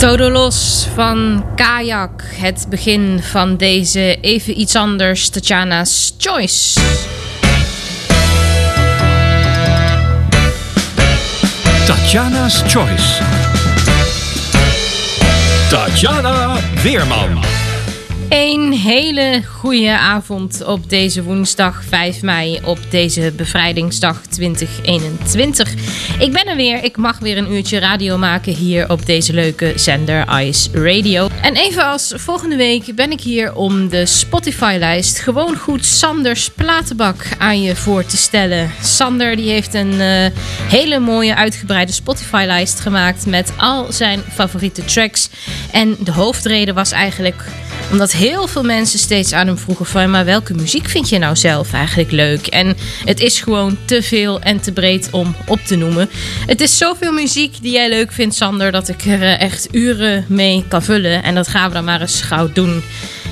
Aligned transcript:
Todo 0.00 0.30
Los 0.30 0.86
van 0.94 1.44
kayak. 1.54 2.24
Het 2.24 2.66
begin 2.68 3.20
van 3.22 3.56
deze 3.56 4.18
even 4.20 4.60
iets 4.60 4.76
anders 4.76 5.28
Tatjana's 5.28 6.14
Choice. 6.18 6.80
Tatjana's 11.86 12.62
Choice. 12.66 13.22
Tatjana 15.70 16.56
Weerman. 16.82 17.44
Een 18.28 18.72
hele 18.72 19.42
goede 19.58 19.98
avond 19.98 20.64
op 20.64 20.90
deze 20.90 21.22
woensdag 21.22 21.82
5 21.88 22.22
mei, 22.22 22.60
op 22.64 22.78
deze 22.90 23.32
bevrijdingsdag 23.36 24.20
2021. 24.30 25.89
Ik 26.20 26.32
ben 26.32 26.46
er 26.46 26.56
weer. 26.56 26.84
Ik 26.84 26.96
mag 26.96 27.18
weer 27.18 27.36
een 27.36 27.52
uurtje 27.52 27.78
radio 27.78 28.18
maken 28.18 28.54
hier 28.54 28.90
op 28.90 29.06
deze 29.06 29.32
leuke 29.32 29.72
zender 29.76 30.40
Ice 30.40 30.68
Radio. 30.72 31.28
En 31.42 31.56
even 31.56 31.84
als 31.84 32.12
volgende 32.16 32.56
week 32.56 32.94
ben 32.94 33.10
ik 33.10 33.20
hier 33.20 33.54
om 33.54 33.88
de 33.88 34.06
Spotify-lijst 34.06 35.18
gewoon 35.18 35.56
goed 35.56 35.84
Sanders 35.84 36.50
Platenbak 36.50 37.26
aan 37.38 37.62
je 37.62 37.76
voor 37.76 38.04
te 38.04 38.16
stellen. 38.16 38.70
Sander 38.82 39.36
die 39.36 39.50
heeft 39.50 39.74
een 39.74 40.00
eh, 40.00 40.26
hele 40.68 40.98
mooie 40.98 41.34
uitgebreide 41.34 41.92
Spotify-lijst 41.92 42.80
gemaakt 42.80 43.26
met 43.26 43.52
al 43.56 43.92
zijn 43.92 44.20
favoriete 44.32 44.84
tracks. 44.84 45.28
En 45.72 45.96
de 46.00 46.12
hoofdreden 46.12 46.74
was 46.74 46.90
eigenlijk 46.90 47.44
omdat 47.90 48.12
heel 48.12 48.46
veel 48.46 48.62
mensen 48.62 48.98
steeds 48.98 49.32
aan 49.32 49.46
hem 49.46 49.58
vroegen 49.58 49.86
van... 49.86 50.10
maar 50.10 50.24
welke 50.24 50.54
muziek 50.54 50.88
vind 50.88 51.08
je 51.08 51.18
nou 51.18 51.36
zelf 51.36 51.72
eigenlijk 51.72 52.10
leuk? 52.10 52.46
En 52.46 52.76
het 53.04 53.20
is 53.20 53.40
gewoon 53.40 53.78
te 53.84 54.02
veel 54.02 54.40
en 54.40 54.60
te 54.60 54.72
breed 54.72 55.08
om 55.10 55.34
op 55.46 55.60
te 55.60 55.76
noemen. 55.76 56.10
Het 56.46 56.60
is 56.60 56.78
zoveel 56.78 57.12
muziek 57.12 57.62
die 57.62 57.72
jij 57.72 57.88
leuk 57.88 58.12
vindt, 58.12 58.34
Sander... 58.34 58.72
dat 58.72 58.88
ik 58.88 59.04
er 59.04 59.22
eh, 59.22 59.40
echt 59.40 59.68
uren 59.70 60.24
mee 60.28 60.64
kan 60.68 60.82
vullen. 60.82 61.22
En 61.22 61.34
dat 61.34 61.48
gaan 61.48 61.68
we 61.68 61.74
dan 61.74 61.84
maar 61.84 62.00
eens 62.00 62.20
gauw 62.20 62.52
doen. 62.52 62.82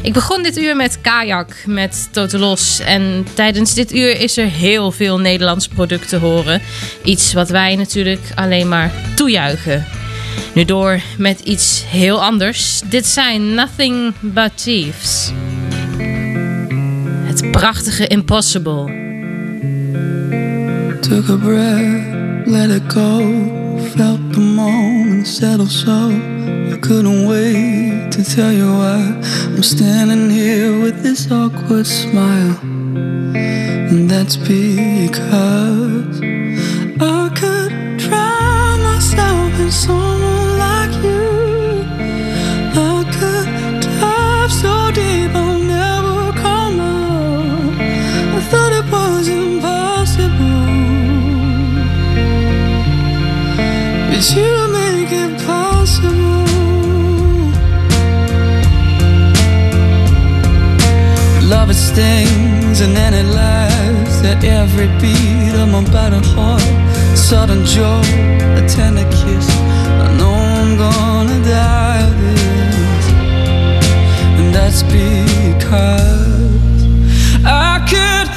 Ik 0.03 0.13
begon 0.13 0.43
dit 0.43 0.59
uur 0.59 0.77
met 0.77 1.01
Kajak, 1.01 1.55
met 1.67 2.09
Totelos. 2.11 2.81
En 2.81 3.27
tijdens 3.35 3.75
dit 3.75 3.95
uur 3.95 4.21
is 4.21 4.37
er 4.37 4.47
heel 4.47 4.93
veel 4.93 5.19
Nederlands 5.19 5.69
product 5.69 6.09
te 6.09 6.17
horen. 6.17 6.63
Iets 7.05 7.33
wat 7.33 7.49
wij 7.49 7.77
natuurlijk 7.77 8.21
alleen 8.35 8.69
maar 8.69 8.93
toejuichen. 9.15 9.98
Nu 10.55 10.65
door 10.65 11.01
met 11.19 11.41
iets 11.41 11.85
heel 11.87 12.23
anders. 12.23 12.81
Dit 12.89 13.07
zijn 13.07 13.55
Nothing 13.55 14.15
But 14.21 14.51
Thieves. 14.55 15.33
Het 17.27 17.51
prachtige 17.51 18.07
Impossible. 18.07 19.07
Took 21.01 21.29
a 21.29 21.37
breath, 21.37 22.47
let 22.47 22.71
it 22.71 22.83
go. 22.93 23.21
Felt 23.97 24.33
the 24.33 24.41
moment 24.41 25.27
settle 25.27 25.69
so. 25.69 26.11
I 26.73 26.77
couldn't 26.81 27.27
wait 27.27 28.13
to 28.13 28.23
tell 28.23 28.53
you 28.53 28.67
why 28.67 29.15
I'm 29.55 29.63
standing 29.63 30.31
here 30.31 30.81
with 30.81 31.03
this 31.03 31.31
awkward 31.31 31.87
smile. 31.87 32.59
And 33.91 34.11
that's 34.11 34.37
because 34.37 36.21
I 37.01 37.31
stings 61.99 62.81
and 62.81 62.95
then 62.95 63.13
it 63.13 63.27
laughs 63.27 64.23
at 64.23 64.45
every 64.45 64.89
beat 65.01 65.55
of 65.63 65.69
my 65.75 65.83
battered 65.93 66.29
heart. 66.35 66.63
Sudden 67.17 67.65
joy, 67.65 68.07
a 68.61 68.63
tender 68.75 69.09
kiss. 69.19 69.49
I 70.05 70.09
know 70.19 70.35
I'm 70.59 70.73
gonna 70.85 71.39
die 71.43 72.01
of 72.09 72.15
this, 72.25 73.05
and 74.39 74.49
that's 74.57 74.83
because 74.97 76.81
I 77.45 77.73
could 77.91 78.28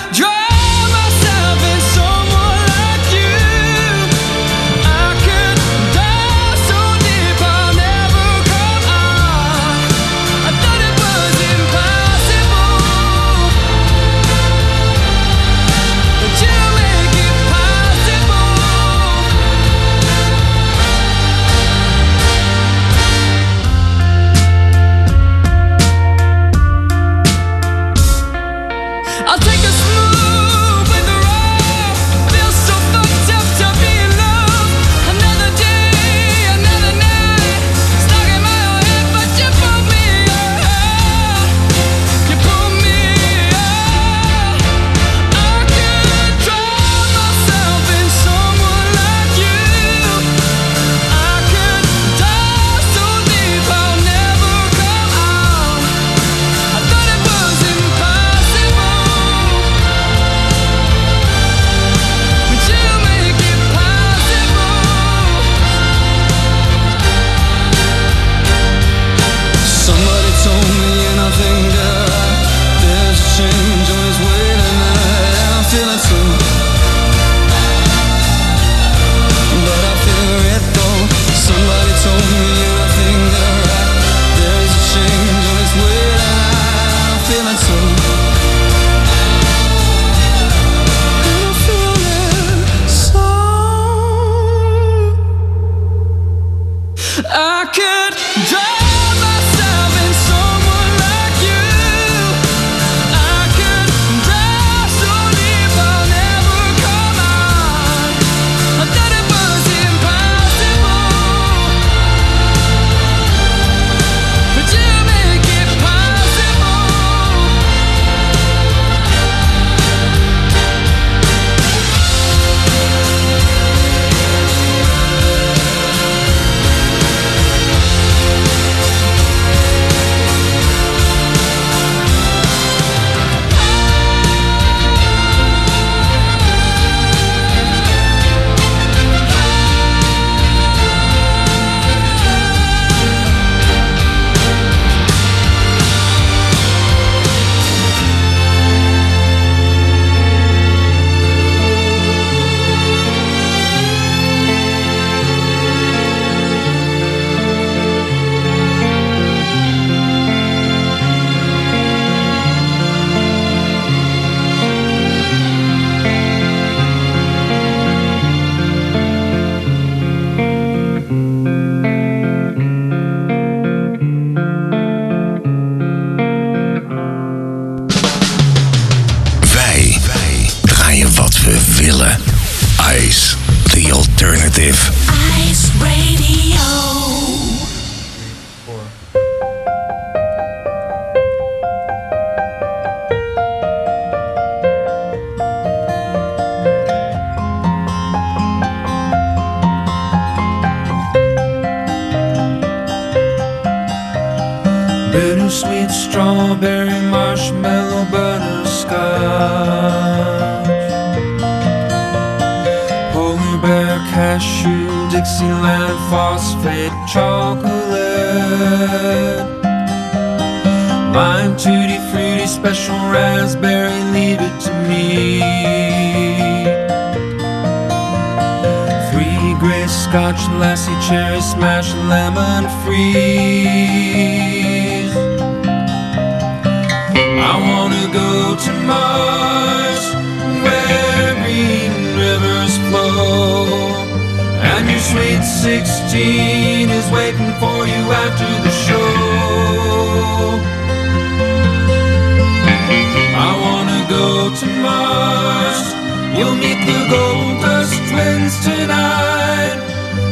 the 256.85 256.99
Gold 257.09 257.61
Dust 257.61 257.95
Twins 258.09 258.55
tonight. 258.63 259.77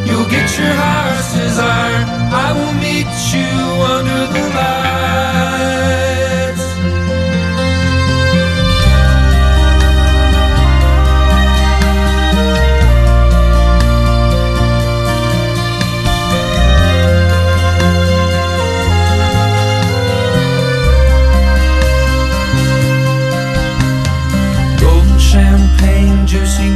You'll 0.05 0.29
get 0.29 0.47
your 0.57 0.73
heart's 0.83 1.33
desire. 1.33 2.03
I 2.45 2.47
will 2.57 2.75
meet 2.85 3.09
you 3.33 3.49
under 3.95 4.21
the 4.33 4.43
lights. 4.55 5.18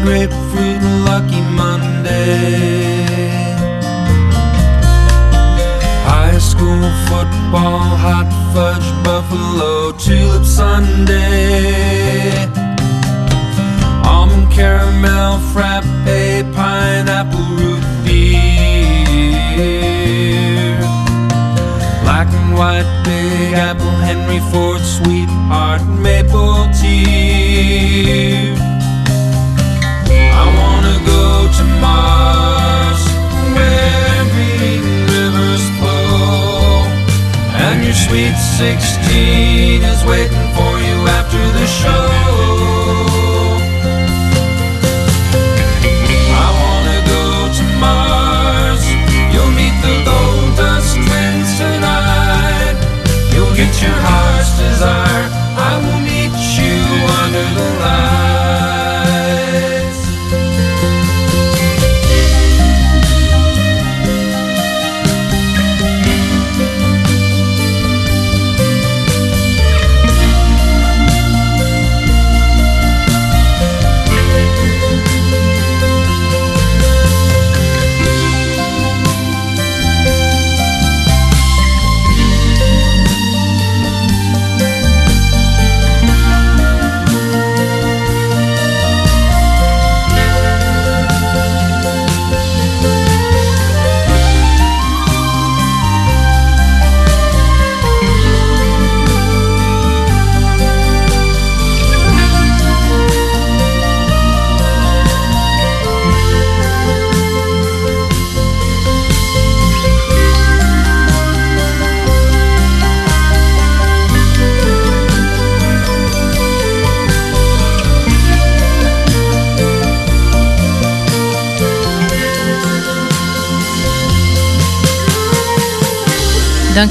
Grapefruit, 0.03 0.81
lucky 1.07 1.41
Monday. 1.55 3.05
High 6.05 6.39
school 6.39 6.83
football, 7.07 7.79
hot 8.05 8.29
fudge, 8.53 8.88
buffalo, 9.03 9.93
tulip 9.93 10.45
Sunday. 10.45 12.33
Almond 14.03 14.51
caramel, 14.51 15.39
frappe, 15.51 15.86
pineapple 16.53 17.48
root 17.57 17.83
beer. 18.03 18.33
Black 22.03 22.27
and 22.39 22.51
white, 22.57 22.89
big 23.05 23.53
apple, 23.53 23.98
Henry 24.07 24.41
Ford, 24.51 24.81
sweetheart, 24.81 25.33
sweet 37.94 38.36
16 38.36 39.84
is 39.84 40.04
waiting 40.06 40.48
for 40.56 40.74
you 40.80 41.08
after 41.08 41.42
the 41.60 41.68
show. 41.68 42.43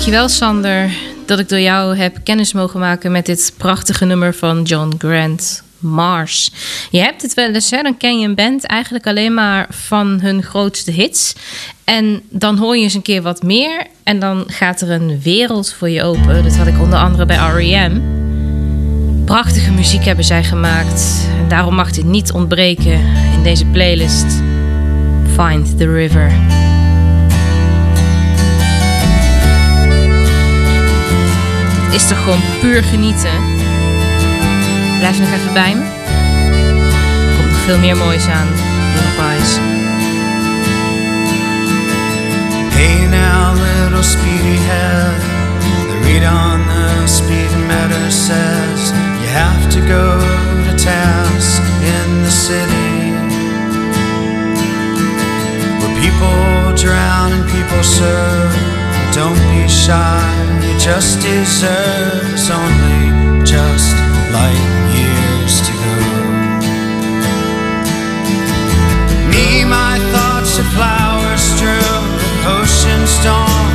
Dankjewel 0.02 0.28
Sander 0.28 0.90
dat 1.26 1.38
ik 1.38 1.48
door 1.48 1.60
jou 1.60 1.96
heb 1.96 2.18
kennis 2.24 2.52
mogen 2.52 2.80
maken 2.80 3.12
met 3.12 3.26
dit 3.26 3.54
prachtige 3.56 4.04
nummer 4.04 4.34
van 4.34 4.62
John 4.62 4.94
Grant. 4.98 5.62
Mars. 5.78 6.50
Je 6.90 6.98
hebt 6.98 7.22
het 7.22 7.34
wel 7.34 7.52
eens, 7.52 7.70
hè? 7.70 7.82
dan 7.82 7.96
ken 7.96 8.18
je 8.18 8.28
een 8.28 8.34
band 8.34 8.64
eigenlijk 8.64 9.06
alleen 9.06 9.34
maar 9.34 9.66
van 9.70 10.20
hun 10.20 10.42
grootste 10.42 10.90
hits. 10.90 11.34
En 11.84 12.22
dan 12.30 12.58
hoor 12.58 12.76
je 12.76 12.82
eens 12.82 12.94
een 12.94 13.02
keer 13.02 13.22
wat 13.22 13.42
meer 13.42 13.86
en 14.02 14.18
dan 14.18 14.44
gaat 14.46 14.80
er 14.80 14.90
een 14.90 15.20
wereld 15.22 15.72
voor 15.72 15.88
je 15.88 16.02
open. 16.02 16.44
Dat 16.44 16.56
had 16.56 16.66
ik 16.66 16.80
onder 16.80 16.98
andere 16.98 17.26
bij 17.26 17.36
R.E.M. 17.36 18.00
Prachtige 19.24 19.70
muziek 19.70 20.04
hebben 20.04 20.24
zij 20.24 20.44
gemaakt. 20.44 21.26
En 21.38 21.48
daarom 21.48 21.74
mag 21.74 21.92
dit 21.92 22.04
niet 22.04 22.32
ontbreken 22.32 23.00
in 23.34 23.42
deze 23.42 23.66
playlist. 23.66 24.42
Find 25.36 25.78
the 25.78 25.92
River. 25.92 26.32
Is 31.92 32.08
toch 32.08 32.22
gewoon 32.22 32.40
puur 32.60 32.82
genieten. 32.82 33.60
Blijf 34.98 35.18
nog 35.18 35.28
even 35.32 35.52
bij 35.52 35.74
me. 35.74 35.82
Er 37.28 37.36
komt 37.36 37.50
nog 37.50 37.60
veel 37.60 37.78
meer 37.78 37.96
moois 37.96 38.26
aan. 38.26 38.48
Eyes. 39.30 39.58
Hey 42.74 43.06
now, 43.06 43.54
little 43.54 44.02
speedy 44.02 44.58
head. 44.58 45.20
The 45.88 45.98
read 46.04 46.24
on 46.24 46.66
the 46.66 47.06
speedometer 47.06 48.10
says 48.10 48.92
you 49.20 49.28
have 49.28 49.68
to 49.68 49.80
go 49.80 50.18
to 50.66 50.74
task 50.84 51.62
in 51.80 52.22
the 52.24 52.30
city. 52.30 53.12
Where 55.78 56.00
people 56.00 56.74
drown 56.74 57.32
and 57.32 57.44
people 57.50 57.82
serve. 57.82 58.81
Don't 59.12 59.34
be 59.52 59.68
shy, 59.68 60.24
you 60.64 60.78
just 60.78 61.20
deserve 61.20 62.32
it's 62.32 62.48
only 62.48 63.44
just 63.44 63.94
light 64.32 64.64
years 64.96 65.60
to 65.66 65.72
go. 65.84 65.94
Me, 69.28 69.64
my 69.66 69.98
thoughts 70.12 70.58
are 70.58 70.70
flowers 70.72 71.42
strewn 71.42 72.04
with 72.16 72.46
ocean 72.56 73.06
storm 73.06 73.71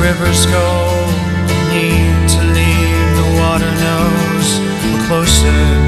rivers 0.00 0.46
go. 0.46 0.66
Need 1.68 2.28
to 2.34 2.42
leave, 2.56 3.08
the 3.20 3.28
water 3.38 3.70
knows. 3.84 4.48
We're 4.82 5.06
closer 5.06 5.79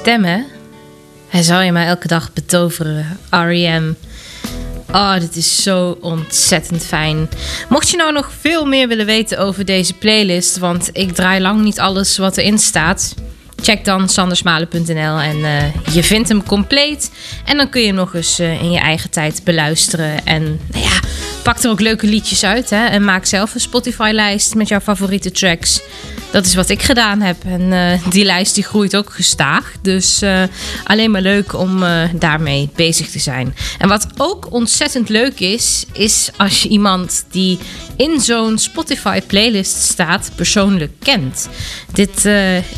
stemmen, 0.00 0.46
hij 1.28 1.42
zal 1.42 1.60
je 1.60 1.72
mij 1.72 1.86
elke 1.86 2.08
dag 2.08 2.32
betoveren. 2.32 3.18
R.E.M. 3.30 3.94
Oh, 4.92 5.18
dit 5.20 5.36
is 5.36 5.62
zo 5.62 5.98
ontzettend 6.00 6.84
fijn. 6.84 7.28
Mocht 7.68 7.90
je 7.90 7.96
nou 7.96 8.12
nog 8.12 8.30
veel 8.40 8.64
meer 8.66 8.88
willen 8.88 9.06
weten 9.06 9.38
over 9.38 9.64
deze 9.64 9.94
playlist, 9.94 10.58
want 10.58 10.90
ik 10.92 11.12
draai 11.12 11.40
lang 11.40 11.62
niet 11.62 11.80
alles 11.80 12.18
wat 12.18 12.36
erin 12.36 12.58
staat. 12.58 13.14
Check 13.62 13.84
dan 13.84 14.08
sandersmalen.nl 14.08 15.18
en 15.18 15.44
eh, 15.44 15.94
je 15.94 16.02
vindt 16.02 16.28
hem 16.28 16.42
compleet. 16.42 17.10
En 17.44 17.56
dan 17.56 17.68
kun 17.68 17.80
je 17.80 17.86
hem 17.86 17.96
nog 17.96 18.14
eens 18.14 18.38
eh, 18.38 18.62
in 18.62 18.70
je 18.70 18.78
eigen 18.78 19.10
tijd 19.10 19.40
beluisteren. 19.44 20.26
En 20.26 20.42
nou 20.72 20.84
ja, 20.84 21.00
pak 21.48 21.62
er 21.62 21.70
ook 21.70 21.80
leuke 21.80 22.06
liedjes 22.06 22.44
uit. 22.44 22.70
Hè? 22.70 22.86
En 22.86 23.04
maak 23.04 23.24
zelf 23.24 23.54
een 23.54 23.60
Spotify-lijst 23.60 24.54
met 24.54 24.68
jouw 24.68 24.80
favoriete 24.80 25.30
tracks. 25.30 25.80
Dat 26.30 26.46
is 26.46 26.54
wat 26.54 26.68
ik 26.68 26.82
gedaan 26.82 27.20
heb. 27.20 27.36
En 27.44 27.72
eh, 27.72 28.10
die 28.10 28.24
lijst 28.24 28.54
die 28.54 28.64
groeit 28.64 28.96
ook 28.96 29.12
gestaag. 29.12 29.72
Dus 29.82 30.22
eh, 30.22 30.42
alleen 30.84 31.10
maar 31.10 31.20
leuk 31.20 31.54
om 31.54 31.82
eh, 31.82 32.02
daarmee 32.14 32.70
bezig 32.74 33.10
te 33.10 33.18
zijn. 33.18 33.54
En 33.78 33.88
wat 33.88 34.06
ook 34.16 34.52
ontzettend 34.52 35.08
leuk 35.08 35.40
is, 35.40 35.84
is 35.92 36.30
als 36.36 36.62
je 36.62 36.68
iemand 36.68 37.24
die 37.30 37.58
in 37.96 38.20
zo'n 38.20 38.58
Spotify 38.58 39.20
playlist 39.20 39.82
staat 39.82 40.30
persoonlijk 40.34 40.92
kent. 41.02 41.48
Dit 41.92 42.28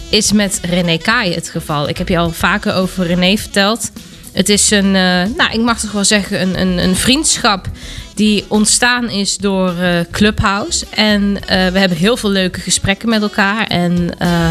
is 0.09 0.33
met 0.33 0.61
René 0.63 0.97
Kaaien 0.99 1.35
het 1.35 1.49
geval. 1.49 1.89
Ik 1.89 1.99
heb 1.99 2.09
je 2.09 2.19
al 2.19 2.31
vaker 2.31 2.75
over 2.75 3.07
René 3.07 3.37
verteld. 3.37 3.91
Het 4.33 4.49
is 4.49 4.71
een, 4.71 4.91
nou, 4.91 5.53
ik 5.53 5.61
mag 5.61 5.81
toch 5.81 5.93
wel 5.93 6.05
zeggen, 6.05 6.43
een, 6.43 6.61
een, 6.61 6.79
een 6.79 6.97
vriendschap 6.97 7.69
die 8.21 8.45
ontstaan 8.49 9.11
is 9.11 9.37
door 9.37 9.77
eh, 9.77 10.01
Clubhouse. 10.11 10.87
En 10.95 11.39
eh, 11.47 11.69
we 11.69 11.79
hebben 11.79 11.99
heel 11.99 12.17
veel 12.17 12.31
leuke 12.31 12.61
gesprekken 12.61 13.09
met 13.09 13.23
elkaar. 13.23 13.67
En 13.67 14.19
eh, 14.19 14.51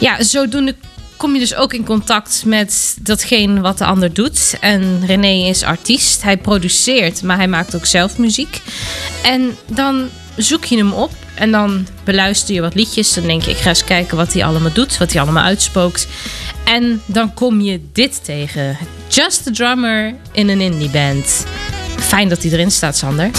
ja, 0.00 0.22
zodoende 0.22 0.74
kom 1.16 1.32
je 1.32 1.38
dus 1.38 1.54
ook 1.54 1.72
in 1.72 1.84
contact 1.84 2.42
met 2.46 2.96
datgene 3.00 3.60
wat 3.60 3.78
de 3.78 3.84
ander 3.84 4.12
doet. 4.12 4.56
En 4.60 5.06
René 5.06 5.48
is 5.48 5.62
artiest. 5.62 6.22
Hij 6.22 6.36
produceert, 6.36 7.22
maar 7.22 7.36
hij 7.36 7.48
maakt 7.48 7.76
ook 7.76 7.86
zelf 7.86 8.18
muziek. 8.18 8.60
En 9.22 9.56
dan 9.66 10.08
zoek 10.36 10.64
je 10.64 10.76
hem 10.76 10.92
op 10.92 11.12
en 11.34 11.50
dan 11.50 11.86
beluister 12.04 12.54
je 12.54 12.60
wat 12.60 12.74
liedjes. 12.74 13.14
Dan 13.14 13.26
denk 13.26 13.42
je, 13.42 13.50
ik 13.50 13.56
ga 13.56 13.68
eens 13.68 13.84
kijken 13.84 14.16
wat 14.16 14.32
hij 14.32 14.44
allemaal 14.44 14.72
doet, 14.72 14.98
wat 14.98 15.12
hij 15.12 15.22
allemaal 15.22 15.44
uitspookt. 15.44 16.08
En 16.64 17.02
dan 17.06 17.34
kom 17.34 17.60
je 17.60 17.80
dit 17.92 18.24
tegen. 18.24 18.76
Just 19.08 19.46
a 19.48 19.50
drummer 19.52 20.14
in 20.32 20.48
een 20.48 20.60
indie 20.60 20.90
band. 20.90 21.44
Fijn 22.06 22.28
dat 22.28 22.42
hij 22.42 22.52
erin 22.52 22.70
staat, 22.70 22.96
Sander. 22.96 23.30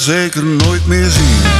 zeker 0.00 0.44
nooit 0.44 0.86
meer 0.86 1.10
zien. 1.10 1.55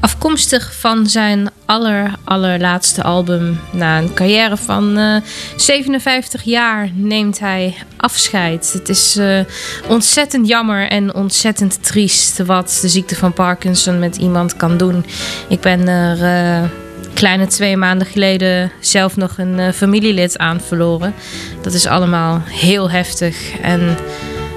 afkomstig 0.00 0.74
van 0.78 1.06
zijn 1.06 1.50
aller, 1.64 2.10
allerlaatste 2.24 3.02
album. 3.02 3.60
Na 3.72 3.98
een 3.98 4.14
carrière 4.14 4.56
van 4.56 4.98
eh, 4.98 5.16
57 5.56 6.42
jaar 6.42 6.90
neemt 6.94 7.38
hij 7.38 7.74
afscheid. 7.96 8.72
Het 8.72 8.88
is 8.88 9.16
eh, 9.16 9.40
ontzettend 9.88 10.48
jammer 10.48 10.88
en 10.88 11.14
ontzettend 11.14 11.82
triest 11.82 12.38
wat 12.38 12.78
de 12.80 12.88
ziekte 12.88 13.14
van 13.14 13.32
Parkinson 13.32 13.98
met 13.98 14.16
iemand 14.16 14.56
kan 14.56 14.76
doen. 14.76 15.04
Ik 15.48 15.60
ben 15.60 15.88
er. 15.88 16.18
Uh, 16.62 16.68
kleine 17.14 17.46
twee 17.46 17.76
maanden 17.76 18.06
geleden 18.06 18.72
zelf 18.80 19.16
nog 19.16 19.38
een 19.38 19.74
familielid 19.74 20.38
aan 20.38 20.60
verloren. 20.60 21.14
Dat 21.62 21.72
is 21.72 21.86
allemaal 21.86 22.42
heel 22.44 22.90
heftig 22.90 23.58
en 23.62 23.96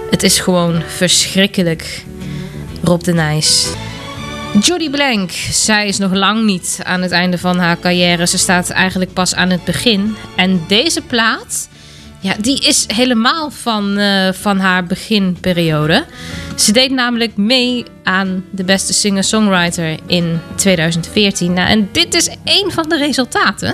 het 0.09 0.23
is 0.23 0.39
gewoon 0.39 0.81
verschrikkelijk. 0.87 2.03
Rob 2.83 3.01
de 3.01 3.13
Nijs. 3.13 3.67
Jodie 4.61 4.89
Blank, 4.89 5.31
zij 5.51 5.87
is 5.87 5.97
nog 5.97 6.13
lang 6.13 6.45
niet 6.45 6.79
aan 6.83 7.01
het 7.01 7.11
einde 7.11 7.37
van 7.37 7.57
haar 7.57 7.79
carrière. 7.79 8.27
Ze 8.27 8.37
staat 8.37 8.69
eigenlijk 8.69 9.13
pas 9.13 9.35
aan 9.35 9.49
het 9.49 9.63
begin. 9.63 10.15
En 10.35 10.63
deze 10.67 11.01
plaat, 11.01 11.69
ja, 12.19 12.35
die 12.39 12.67
is 12.67 12.85
helemaal 12.87 13.51
van, 13.51 13.97
eh, 13.97 14.33
van 14.33 14.59
haar 14.59 14.85
beginperiode. 14.85 16.05
Ze 16.55 16.71
deed 16.71 16.91
namelijk 16.91 17.37
mee 17.37 17.85
aan 18.03 18.45
de 18.51 18.63
beste 18.63 18.93
singer-songwriter 18.93 19.97
in 20.05 20.39
2014. 20.55 21.53
Nou, 21.53 21.69
en 21.69 21.89
dit 21.91 22.13
is 22.13 22.29
één 22.43 22.71
van 22.71 22.89
de 22.89 22.97
resultaten. 22.97 23.73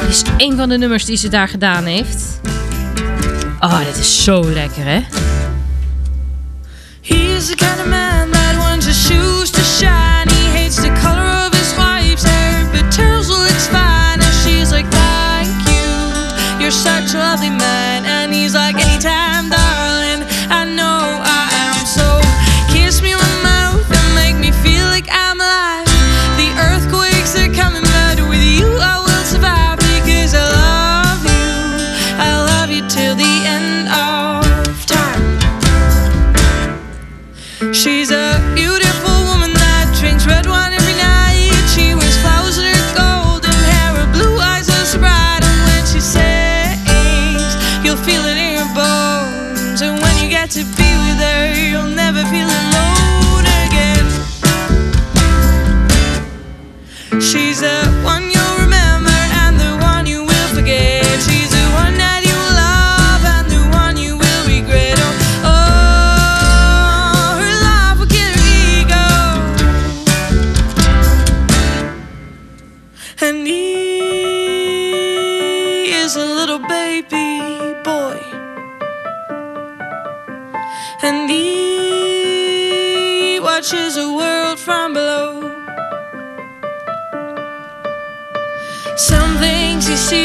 Dit 0.00 0.08
is 0.08 0.22
één 0.36 0.56
van 0.56 0.68
de 0.68 0.78
nummers 0.78 1.04
die 1.04 1.16
ze 1.16 1.28
daar 1.28 1.48
gedaan 1.48 1.84
heeft. 1.84 2.40
Oh, 3.60 3.84
dit 3.84 3.96
is 3.96 4.24
zo 4.24 4.52
lekker, 4.52 4.84
hè? 4.84 5.00
He's 7.00 7.46
the 7.46 7.54
kind 7.54 7.78
of 7.80 7.86
man 7.86 8.39
his 8.90 9.06
shoes 9.06 9.50
to 9.52 9.60
shine. 9.60 10.28
He 10.28 10.46
hates 10.50 10.82
to. 10.82 10.88
come. 10.96 11.09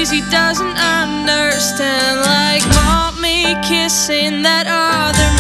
Things 0.06 0.10
he 0.10 0.30
doesn't 0.32 0.78
understand, 0.78 2.22
like 2.22 2.64
mommy 2.76 3.56
kissing 3.64 4.42
that 4.44 4.68
other 4.68 5.35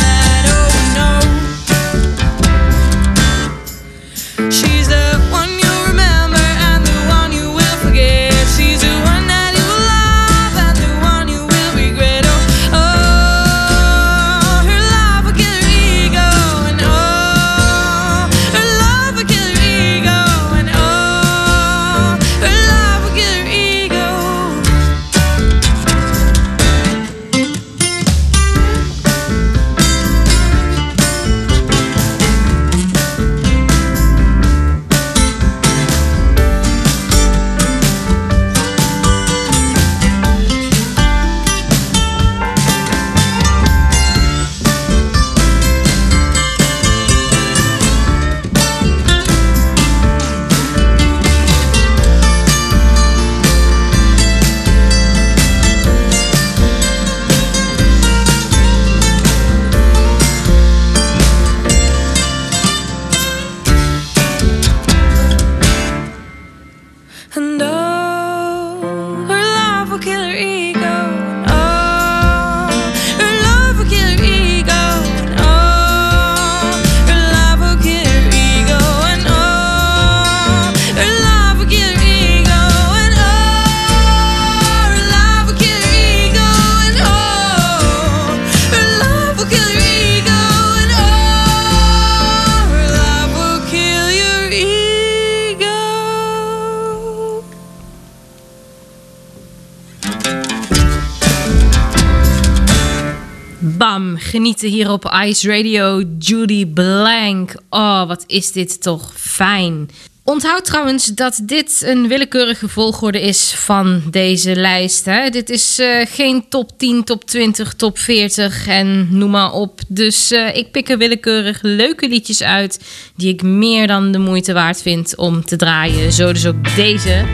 genieten 104.45 104.69
hier 104.69 104.91
op 104.91 105.13
Ice 105.25 105.47
Radio. 105.47 106.03
Judy 106.19 106.65
Blank. 106.65 107.55
Oh, 107.69 108.07
wat 108.07 108.23
is 108.27 108.51
dit 108.51 108.81
toch 108.81 109.11
fijn. 109.15 109.89
Onthoud 110.23 110.65
trouwens 110.65 111.05
dat 111.05 111.41
dit 111.43 111.81
een 111.85 112.07
willekeurige 112.07 112.67
volgorde 112.67 113.21
is 113.21 113.53
van 113.55 114.01
deze 114.11 114.55
lijst. 114.55 115.05
Hè? 115.05 115.29
Dit 115.29 115.49
is 115.49 115.79
eh, 115.79 116.05
geen 116.07 116.45
top 116.49 116.77
10, 116.77 117.03
top 117.03 117.25
20, 117.25 117.73
top 117.73 117.97
40 117.97 118.67
en 118.67 119.07
noem 119.17 119.29
maar 119.29 119.51
op. 119.51 119.79
Dus 119.87 120.31
eh, 120.31 120.55
ik 120.55 120.71
pik 120.71 120.89
er 120.89 120.97
willekeurig 120.97 121.59
leuke 121.61 122.07
liedjes 122.07 122.43
uit 122.43 122.79
die 123.15 123.33
ik 123.33 123.41
meer 123.41 123.87
dan 123.87 124.11
de 124.11 124.19
moeite 124.19 124.53
waard 124.53 124.81
vind 124.81 125.15
om 125.17 125.45
te 125.45 125.55
draaien. 125.55 126.11
Zo 126.11 126.33
dus 126.33 126.45
ook 126.45 126.75
deze. 126.75 127.25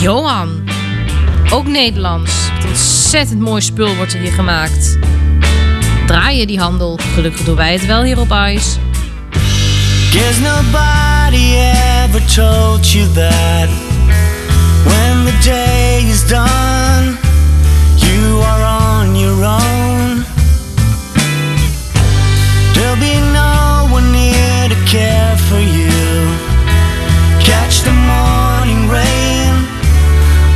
Johan. 0.00 0.68
Ook 1.50 1.66
Nederlands. 1.66 2.48
Ontzettend 2.66 3.40
mooi 3.40 3.62
spul 3.62 3.94
wordt 3.94 4.12
er 4.12 4.20
hier 4.20 4.32
gemaakt. 4.32 4.98
Draaien 6.08 6.46
die 6.46 6.60
handel. 6.60 6.98
Gelukkig 7.14 7.44
doen 7.44 7.56
wij 7.56 7.72
het 7.72 7.86
wel 7.86 8.02
hier 8.02 8.18
op 8.18 8.30
Ice. 8.30 8.78
Guess 10.10 10.38
nobody 10.38 11.54
ever 12.02 12.20
told 12.34 12.92
you 12.92 13.12
that 13.12 13.68
when 14.84 15.24
the 15.24 15.38
day 15.42 16.08
is 16.10 16.26
done, 16.26 17.16
you 17.96 18.42
are 18.42 18.64
on 18.64 19.16
your 19.18 19.44
own. 19.44 20.24
There'll 22.72 22.96
be 22.96 23.20
no 23.32 23.86
one 23.90 24.10
near 24.10 24.68
to 24.68 24.76
care 24.84 25.36
for 25.36 25.60
you. 25.60 25.90
Catch 27.42 27.82
the 27.82 27.92
morning 27.92 28.90
rain 28.90 29.66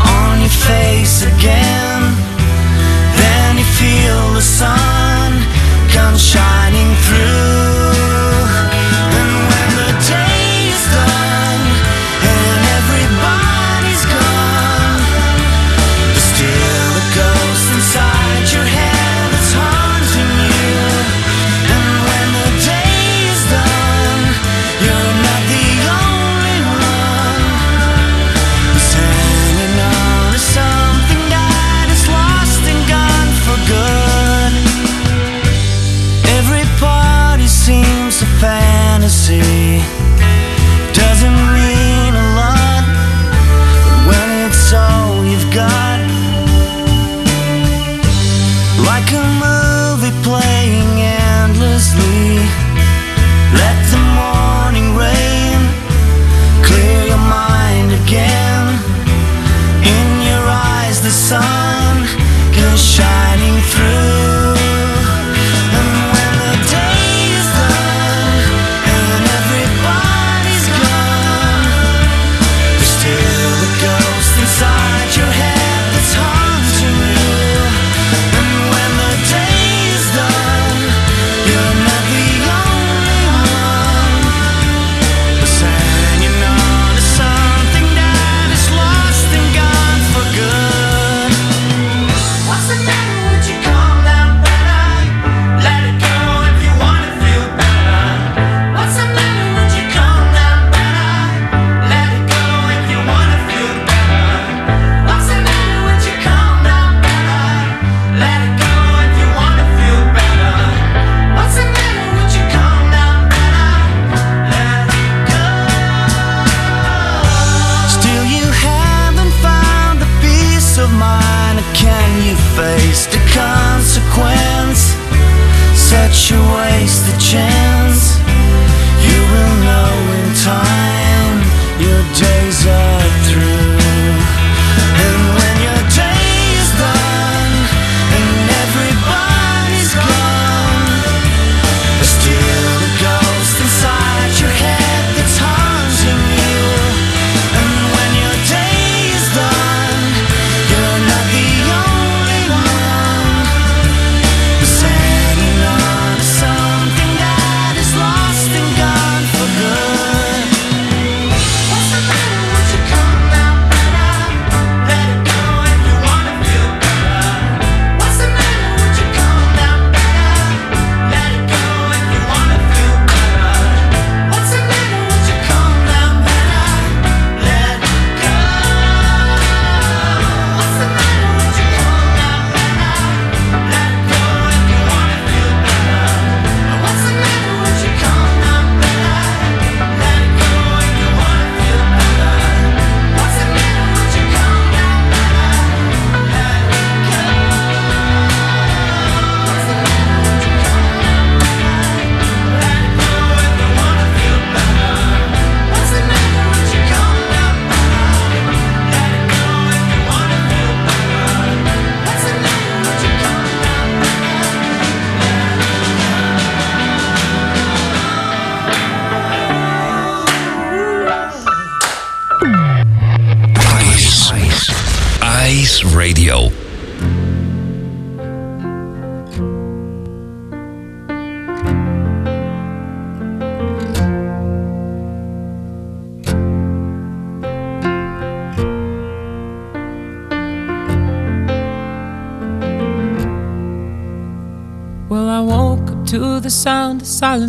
on 0.01 0.39
your 0.41 0.49
face 0.49 1.27
again. 1.27 1.82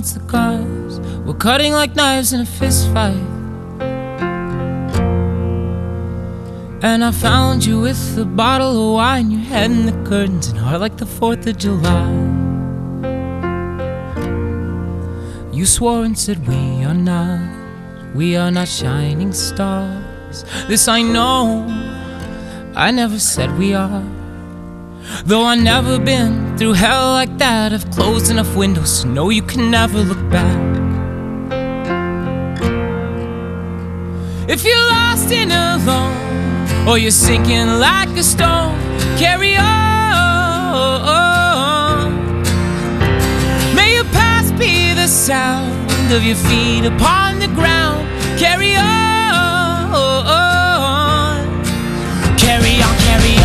against 0.04 0.16
the 0.20 0.32
cars. 0.32 0.99
We're 1.26 1.34
cutting 1.34 1.72
like 1.72 1.95
knives 1.95 2.34
in 2.34 2.41
a 2.41 2.45
fist 2.45 2.91
fight. 2.91 3.30
And 6.82 7.04
I 7.04 7.12
found 7.12 7.64
you 7.64 7.80
with 7.80 8.18
a 8.18 8.26
bottle 8.26 8.72
of 8.72 8.95
wine, 8.95 9.32
your 9.32 9.39
head 9.39 9.72
in 9.72 9.86
the 9.86 10.10
curtains, 10.10 10.47
and 10.47 10.60
heart 10.60 10.82
like 10.82 10.97
the 10.97 11.06
4th 11.06 11.47
of 11.47 11.58
July. 11.58 12.12
You 15.54 15.66
swore 15.66 16.04
and 16.04 16.18
said, 16.20 16.45
We 16.45 16.84
are 16.84 16.93
not, 16.93 18.14
we 18.14 18.36
are 18.36 18.51
not 18.51 18.68
shining 18.68 19.32
stars. 19.32 20.43
This 20.68 20.89
I 20.89 21.01
know, 21.01 21.66
I 22.76 22.91
never 22.91 23.20
said 23.20 23.58
we 23.58 23.74
are. 23.74 24.23
Though 25.26 25.43
I've 25.43 25.62
never 25.62 25.99
been 25.99 26.58
through 26.58 26.74
hell 26.74 27.12
like 27.12 27.38
that, 27.38 27.74
I've 27.74 27.89
closed 27.91 28.32
enough 28.32 28.56
windows 28.56 29.01
to 29.01 29.08
know 29.08 29.30
you 29.30 29.43
can 29.43 29.70
never 29.70 29.99
look 29.99 30.30
back. 30.30 30.74
If 34.47 34.64
you're 34.66 34.88
lost 34.88 35.32
and 35.32 35.51
alone, 35.51 36.88
or 36.88 36.97
you're 36.97 37.12
sinking 37.12 37.80
like 37.80 38.10
a 38.10 38.24
stone, 38.24 38.78
carry 39.18 39.56
on. 39.56 39.74
May 43.76 43.95
your 43.95 44.06
past 44.06 44.58
be 44.58 44.93
the 44.93 45.08
sound 45.08 46.12
of 46.12 46.24
your 46.24 46.36
feet 46.36 46.86
upon 46.86 47.39
the 47.39 47.47
ground, 47.47 48.08
carry 48.38 48.76
on. 48.76 48.84
Carry 52.38 52.82
on, 52.82 52.95
carry 52.99 53.38
on. 53.38 53.43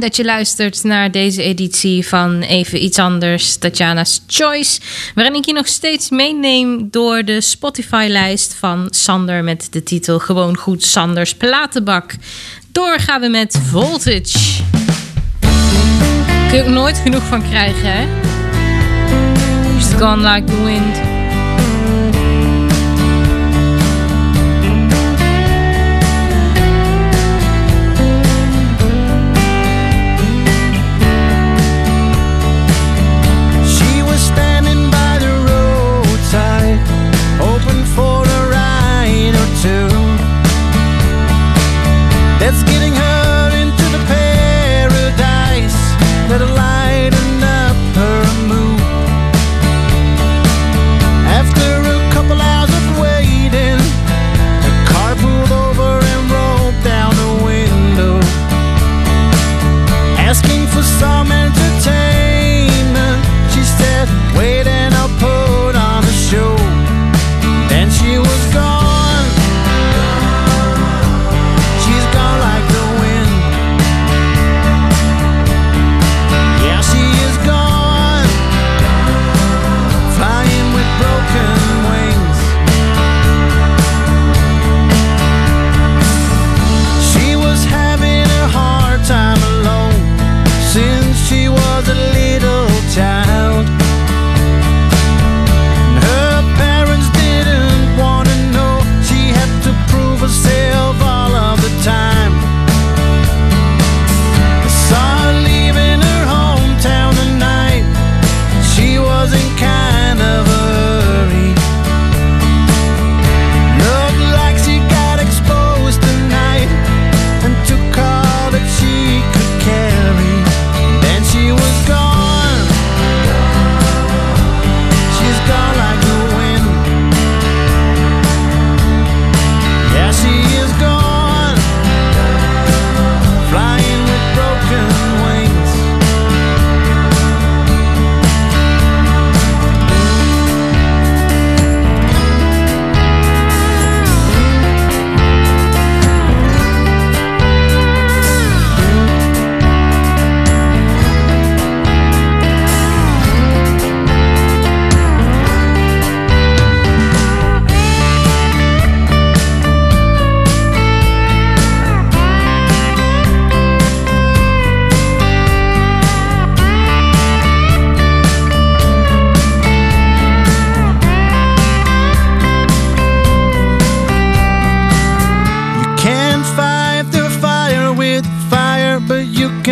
Dat 0.00 0.16
je 0.16 0.24
luistert 0.24 0.84
naar 0.84 1.10
deze 1.10 1.42
editie 1.42 2.06
van 2.06 2.40
Even 2.40 2.84
Iets 2.84 2.98
Anders, 2.98 3.56
Tatjana's 3.56 4.22
Choice. 4.26 4.80
Waarin 5.14 5.34
ik 5.34 5.44
je 5.44 5.52
nog 5.52 5.66
steeds 5.66 6.10
meeneem 6.10 6.88
door 6.90 7.24
de 7.24 7.40
Spotify-lijst 7.40 8.54
van 8.54 8.86
Sander 8.90 9.44
met 9.44 9.68
de 9.70 9.82
titel 9.82 10.18
Gewoon 10.18 10.56
Goed 10.56 10.84
Sanders 10.84 11.34
Platenbak. 11.34 12.14
Door 12.72 12.98
gaan 12.98 13.20
we 13.20 13.28
met 13.28 13.60
Voltage. 13.70 14.38
Kun 16.48 16.56
je 16.56 16.62
ook 16.62 16.68
nooit 16.68 16.98
genoeg 16.98 17.22
van 17.22 17.48
krijgen, 17.48 17.92
hè? 17.92 18.06
Just 19.74 19.92
gone 19.92 20.32
like 20.32 20.44
the 20.44 20.62
wind. 20.64 21.11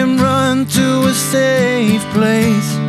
can 0.01 0.17
run 0.17 0.65
to 0.65 1.03
a 1.09 1.13
safe 1.13 2.03
place. 2.15 2.80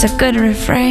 It's 0.00 0.12
a 0.12 0.16
good 0.16 0.36
refrain. 0.36 0.87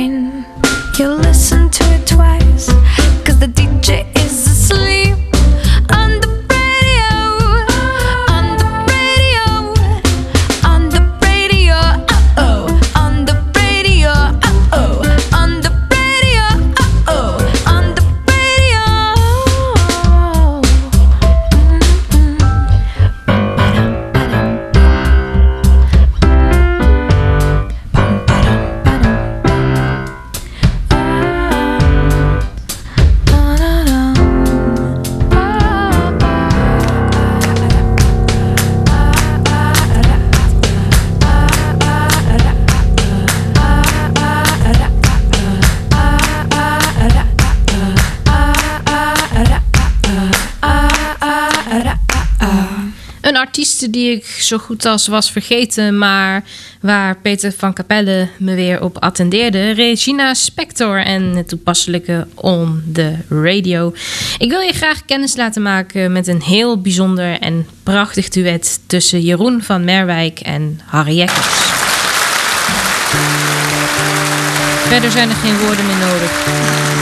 Die 53.58 54.12
ik 54.12 54.26
zo 54.26 54.58
goed 54.58 54.86
als 54.86 55.08
was 55.08 55.32
vergeten, 55.32 55.97
maar 55.97 56.43
waar 56.82 57.18
Peter 57.18 57.53
van 57.58 57.74
Capelle 57.74 58.30
me 58.38 58.55
weer 58.55 58.82
op 58.82 58.97
attendeerde. 58.97 59.72
Regina 59.72 60.34
Spector 60.34 61.03
en 61.03 61.24
het 61.24 61.47
toepasselijke 61.47 62.28
On 62.36 62.84
The 62.93 63.16
Radio. 63.30 63.93
Ik 64.38 64.49
wil 64.49 64.60
je 64.60 64.74
graag 64.74 65.05
kennis 65.05 65.36
laten 65.36 65.62
maken 65.62 66.12
met 66.12 66.28
een 66.28 66.41
heel 66.41 66.82
bijzonder 66.82 67.39
en 67.39 67.68
prachtig 67.84 68.30
duet 68.30 68.80
tussen 68.88 69.22
Jeroen 69.22 69.62
van 69.62 69.84
Merwijk 69.84 70.39
en 70.39 70.80
Harry 70.86 71.16
Jekkers. 71.16 71.45
Verder 74.88 75.12
zijn 75.12 75.30
er 75.30 75.36
geen 75.36 75.58
woorden 75.58 75.86
meer 75.86 75.97
nodig. 75.97 76.97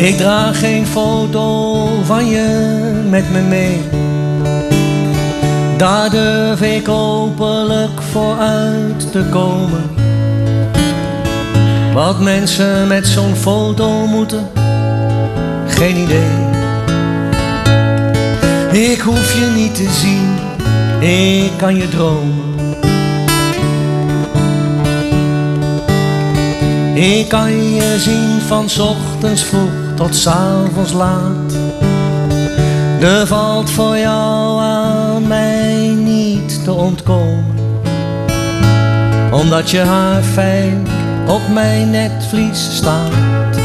Ik 0.00 0.16
draag 0.16 0.58
geen 0.58 0.86
foto 0.86 1.86
van 2.04 2.26
je 2.26 2.46
met 3.08 3.32
me 3.32 3.40
mee. 3.40 3.80
Daar 5.76 6.10
durf 6.10 6.62
ik 6.62 6.88
openlijk 6.88 8.02
voor 8.10 8.38
uit 8.38 9.12
te 9.12 9.24
komen. 9.30 9.90
Wat 11.94 12.20
mensen 12.20 12.86
met 12.88 13.06
zo'n 13.06 13.36
foto 13.36 14.06
moeten, 14.06 14.48
geen 15.66 15.96
idee. 15.96 16.48
Ik 18.90 19.00
hoef 19.00 19.32
je 19.32 19.52
niet 19.56 19.74
te 19.74 19.90
zien, 19.90 20.36
ik 21.10 21.50
kan 21.56 21.76
je 21.76 21.88
dromen. 21.88 22.48
Ik 26.94 27.28
kan 27.28 27.72
je 27.74 27.98
zien 27.98 28.40
van 28.40 28.68
ochtends 28.80 29.42
vroeg 29.42 29.89
tot 30.00 30.14
's 30.14 30.26
avonds 30.26 30.92
laat. 30.92 31.52
Er 33.00 33.26
valt 33.26 33.70
voor 33.70 33.98
jou 33.98 34.60
aan 34.60 35.26
mij 35.26 35.94
niet 35.96 36.64
te 36.64 36.72
ontkomen. 36.72 37.54
Omdat 39.30 39.70
je 39.70 39.78
haar 39.78 40.22
fijn 40.22 40.86
op 41.28 41.40
mijn 41.52 41.90
netvlies 41.90 42.76
staat. 42.76 43.56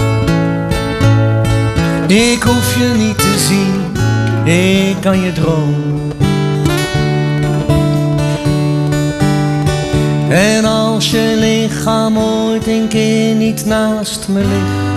Ik 2.08 2.44
hoef 2.44 2.78
je 2.78 2.94
niet 2.98 3.18
te 3.18 3.36
zien, 3.38 3.84
ik 4.54 4.96
kan 5.02 5.22
je 5.22 5.34
dromen. 5.34 6.12
En 10.30 10.66
als 10.66 11.12
je 11.12 11.36
lichaam 11.40 12.18
ooit 12.18 12.68
een 12.68 12.88
keer 12.88 13.36
niet 13.36 13.66
naast 13.66 14.28
me 14.28 14.40
ligt, 14.40 14.95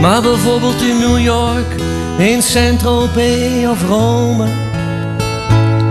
maar 0.00 0.22
bijvoorbeeld 0.22 0.82
in 0.82 0.98
New 0.98 1.18
York, 1.18 1.74
in 2.18 2.42
Saint-Tropez 2.42 3.66
of 3.66 3.88
Rome, 3.88 4.46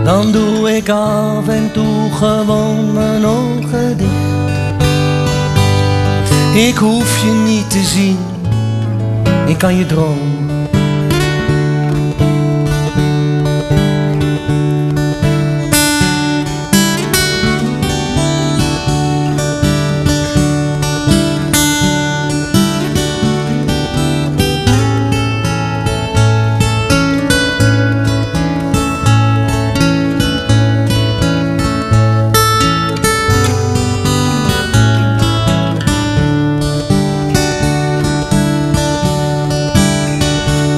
dan 0.04 0.32
doe 0.32 0.76
ik 0.76 0.90
af 0.90 1.48
en 1.48 1.72
toe 1.74 2.12
gewoon 2.12 2.94
mijn 2.94 3.26
ogen 3.26 3.98
dicht. 3.98 4.26
Ik 6.56 6.76
hoef 6.76 7.24
je 7.24 7.32
niet 7.46 7.70
te 7.70 7.84
zien, 7.84 8.18
ik 9.48 9.58
kan 9.58 9.76
je 9.76 9.86
dromen. 9.86 10.27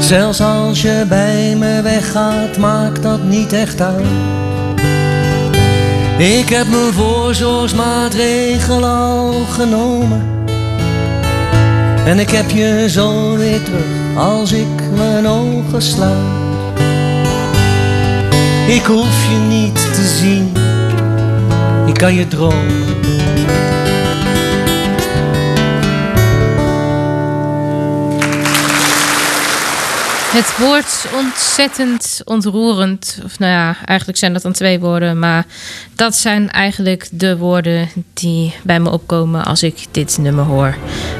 Zelfs 0.10 0.42
als 0.42 0.82
je 0.82 1.06
bij 1.08 1.56
me 1.56 1.82
weggaat, 1.82 2.58
maakt 2.58 3.04
dat 3.04 3.24
niet 3.24 3.54
echt 3.54 3.82
uit. 3.82 4.06
Ik 6.18 6.50
heb 6.50 6.68
mijn 6.68 6.94
voorzorgsmaatregelen 6.94 8.90
al 8.90 9.34
genomen. 9.52 10.28
En 12.06 12.20
ik 12.20 12.30
heb 12.30 12.50
je 12.50 12.86
zo 12.90 13.36
weer 13.38 13.64
terug 13.64 14.18
als 14.18 14.52
ik 14.52 14.92
mijn 14.96 15.28
ogen 15.28 15.82
sluit. 15.82 16.28
Ik 18.68 18.86
hoef 18.86 19.28
je 19.30 19.38
niet 19.48 19.94
te 19.94 20.16
zien, 20.20 20.52
ik 21.88 21.94
kan 21.94 22.14
je 22.14 22.28
dromen. 22.28 23.19
Het 30.30 30.58
woord 30.58 31.06
ontzettend 31.14 32.22
ontroerend. 32.26 33.20
Of 33.24 33.40
nou 33.40 33.52
ja, 33.52 33.76
eigenlijk 33.86 34.18
zijn 34.18 34.34
dat 34.34 34.42
dan 34.42 34.52
twee 34.52 34.80
woorden. 34.80 35.20
Maar 35.20 35.46
dat 35.96 36.16
zijn 36.16 36.50
eigenlijk 36.52 37.08
de 37.12 37.38
woorden 37.38 37.90
die 38.14 38.56
bij 38.64 38.80
me 38.80 38.90
opkomen 38.90 39.46
als 39.46 39.64
ik 39.64 39.86
dit 39.92 40.18
nummer 40.18 40.46
hoor. 40.46 40.76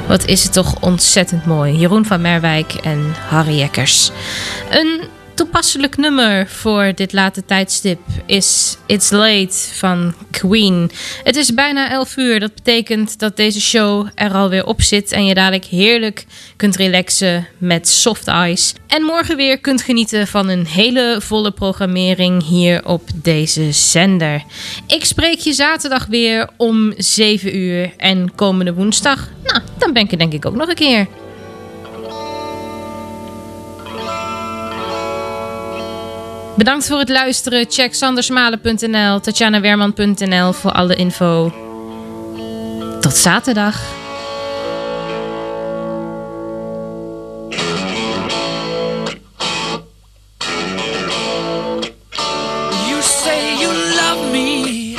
Wat 0.06 0.26
is 0.26 0.42
het 0.42 0.52
toch 0.52 0.80
ontzettend 0.80 1.46
mooi. 1.46 1.76
Jeroen 1.76 2.04
van 2.04 2.20
Merwijk 2.20 2.72
en 2.74 3.14
Harry 3.28 3.58
Jekkers. 3.58 4.10
Een 4.70 5.00
toepasselijk 5.40 5.96
nummer 5.96 6.48
voor 6.48 6.92
dit 6.94 7.12
late 7.12 7.44
tijdstip 7.44 8.00
is 8.26 8.76
It's 8.86 9.10
Late 9.10 9.56
van 9.72 10.14
Queen. 10.30 10.90
Het 11.24 11.36
is 11.36 11.54
bijna 11.54 11.90
11 11.90 12.16
uur. 12.16 12.40
Dat 12.40 12.54
betekent 12.54 13.18
dat 13.18 13.36
deze 13.36 13.60
show 13.60 14.08
er 14.14 14.32
alweer 14.32 14.66
op 14.66 14.82
zit 14.82 15.12
en 15.12 15.26
je 15.26 15.34
dadelijk 15.34 15.64
heerlijk 15.64 16.26
kunt 16.56 16.76
relaxen 16.76 17.46
met 17.58 17.88
soft 17.88 18.26
ice. 18.26 18.74
En 18.86 19.02
morgen 19.02 19.36
weer 19.36 19.58
kunt 19.58 19.82
genieten 19.82 20.26
van 20.26 20.48
een 20.48 20.66
hele 20.66 21.18
volle 21.20 21.50
programmering 21.50 22.46
hier 22.46 22.86
op 22.86 23.02
deze 23.14 23.72
zender. 23.72 24.42
Ik 24.86 25.04
spreek 25.04 25.38
je 25.38 25.52
zaterdag 25.52 26.06
weer 26.06 26.48
om 26.56 26.92
7 26.96 27.56
uur 27.56 27.92
en 27.96 28.34
komende 28.34 28.74
woensdag, 28.74 29.28
nou, 29.44 29.60
dan 29.78 29.92
ben 29.92 30.02
ik 30.02 30.12
er 30.12 30.18
denk 30.18 30.32
ik 30.32 30.46
ook 30.46 30.56
nog 30.56 30.68
een 30.68 30.74
keer. 30.74 31.06
Bedankt 36.56 36.86
voor 36.86 36.98
het 36.98 37.08
luisteren. 37.08 37.66
Check 37.68 37.94
sandersmalen.nl, 37.94 39.20
tatjanawerman.nl 39.20 40.52
voor 40.52 40.72
alle 40.72 40.94
info. 40.94 41.52
Tot 43.00 43.16
zaterdag. 43.16 43.80
You 52.88 53.02
say 53.02 53.58
you 53.58 53.72
love 53.74 54.30
me, 54.32 54.96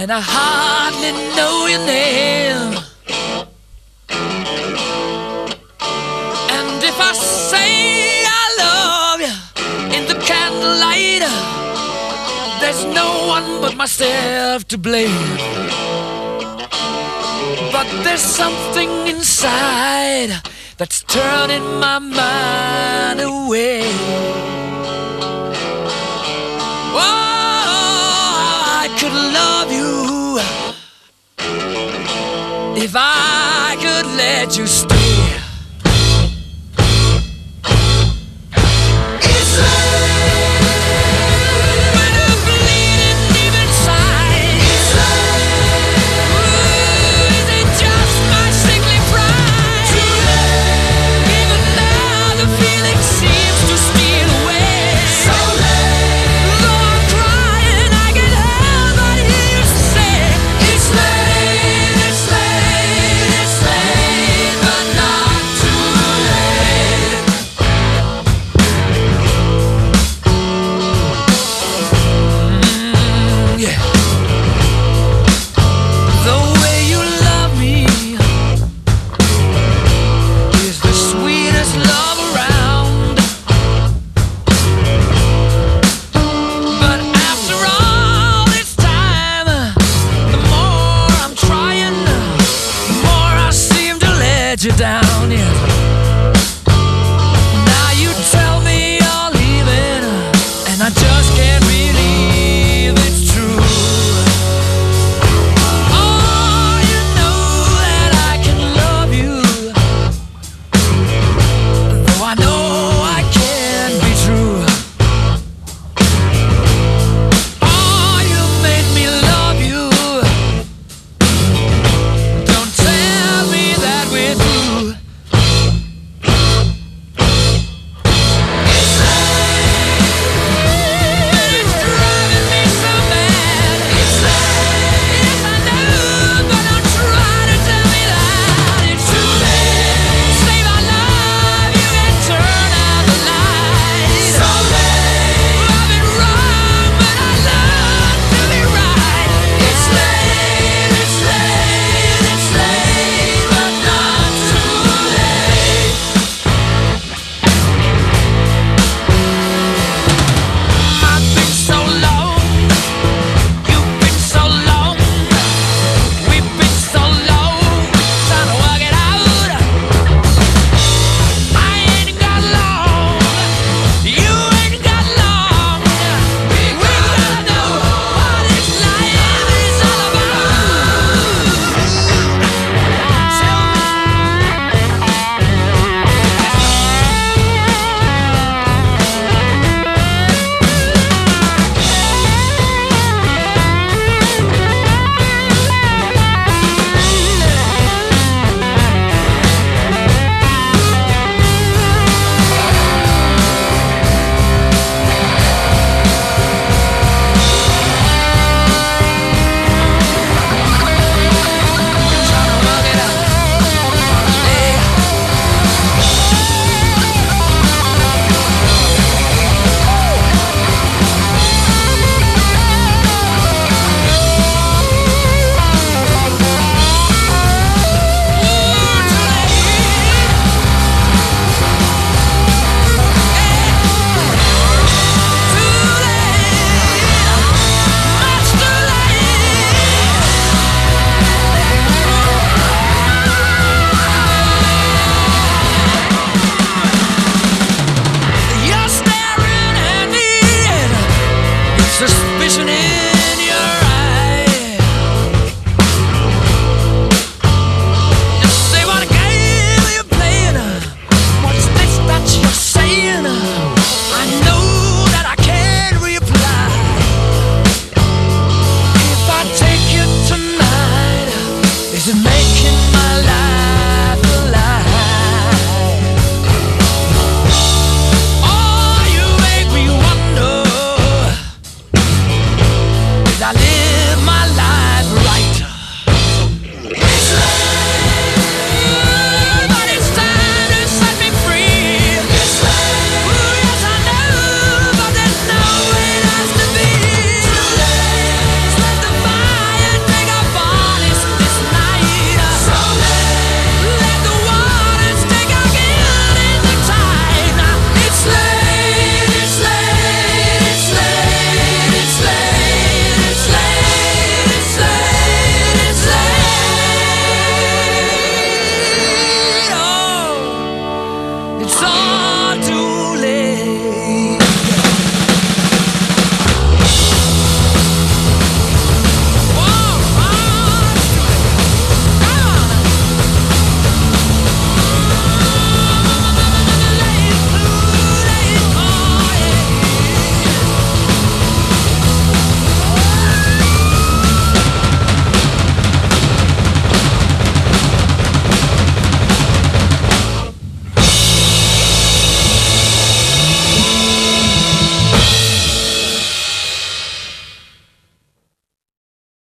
and 0.00 0.10
I 0.10 0.20
hardly 0.20 1.12
know 1.34 1.68
your 1.68 1.84
name. 1.86 2.69
No 13.02 13.10
one 13.36 13.48
but 13.62 13.74
myself 13.76 14.58
to 14.72 14.76
blame. 14.86 15.26
But 17.74 17.88
there's 18.04 18.26
something 18.42 18.90
inside 19.12 20.30
that's 20.78 20.98
turning 21.16 21.66
my 21.86 21.98
mind 21.98 23.18
away. 23.32 23.82
Oh, 27.02 27.10
I 28.82 28.84
could 28.98 29.16
love 29.38 29.68
you 29.78 29.92
if 32.84 32.92
I 32.96 33.76
could 33.84 34.08
let 34.24 34.48
you 34.58 34.66
stay. 34.66 34.99